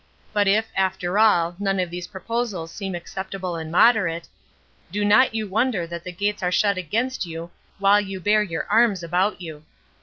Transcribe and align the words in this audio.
But 0.33 0.47
if, 0.47 0.67
after 0.75 1.19
all, 1.19 1.55
none 1.59 1.79
of 1.79 1.91
these 1.91 2.07
proposals 2.07 2.73
seem 2.73 2.95
acceptable 2.95 3.55
and 3.55 3.71
moderate, 3.71 4.27
do 4.91 5.05
not 5.05 5.35
you 5.35 5.47
wonder 5.47 5.85
that 5.85 6.03
the 6.03 6.11
gates 6.11 6.41
are 6.41 6.51
shut 6.51 6.75
against 6.79 7.27
you, 7.27 7.51
while 7.77 8.01
you 8.01 8.19
bear 8.19 8.41
your 8.41 8.65
arms 8.67 9.03
about 9.03 9.41
you." 9.41 9.63